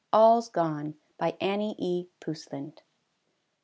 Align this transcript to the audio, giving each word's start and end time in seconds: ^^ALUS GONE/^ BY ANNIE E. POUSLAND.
^^ALUS 0.13 0.49
GONE/^ 0.49 0.95
BY 1.19 1.37
ANNIE 1.39 1.75
E. 1.77 2.07
POUSLAND. 2.21 2.81